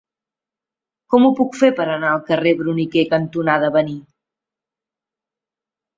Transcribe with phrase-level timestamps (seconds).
[1.13, 3.97] Com ho puc fer per anar al carrer Bruniquer cantonada Avenir?